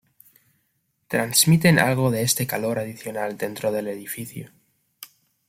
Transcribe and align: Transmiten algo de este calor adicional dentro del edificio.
Transmiten 1.09 1.77
algo 1.77 2.09
de 2.09 2.23
este 2.23 2.47
calor 2.47 2.79
adicional 2.79 3.37
dentro 3.37 3.71
del 3.71 3.87
edificio. 3.87 4.49